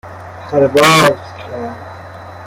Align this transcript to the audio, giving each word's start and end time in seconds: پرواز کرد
پرواز 0.49 1.11
کرد 1.37 1.75